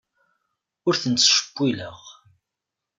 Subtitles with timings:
[0.87, 1.97] Ur ten-ttcewwileɣ.